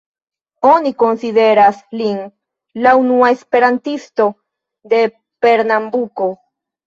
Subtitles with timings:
[0.69, 2.15] Oni konsideras lin
[2.85, 4.27] la unua esperantisto
[4.95, 5.03] de
[5.47, 6.31] Pernambuko.